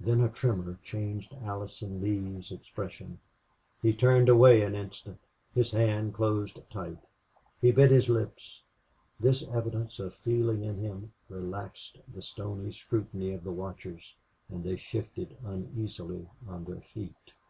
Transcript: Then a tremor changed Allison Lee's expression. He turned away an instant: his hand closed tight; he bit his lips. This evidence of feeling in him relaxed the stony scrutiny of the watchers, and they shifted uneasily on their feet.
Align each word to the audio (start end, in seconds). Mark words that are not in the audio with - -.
Then 0.00 0.22
a 0.22 0.30
tremor 0.30 0.78
changed 0.82 1.34
Allison 1.42 2.00
Lee's 2.00 2.50
expression. 2.50 3.18
He 3.82 3.92
turned 3.92 4.30
away 4.30 4.62
an 4.62 4.74
instant: 4.74 5.18
his 5.54 5.72
hand 5.72 6.14
closed 6.14 6.58
tight; 6.70 6.96
he 7.60 7.70
bit 7.70 7.90
his 7.90 8.08
lips. 8.08 8.62
This 9.20 9.42
evidence 9.42 9.98
of 9.98 10.14
feeling 10.14 10.64
in 10.64 10.78
him 10.78 11.12
relaxed 11.28 11.98
the 12.10 12.22
stony 12.22 12.72
scrutiny 12.72 13.34
of 13.34 13.44
the 13.44 13.52
watchers, 13.52 14.14
and 14.48 14.64
they 14.64 14.76
shifted 14.76 15.36
uneasily 15.44 16.26
on 16.46 16.64
their 16.64 16.80
feet. 16.80 17.34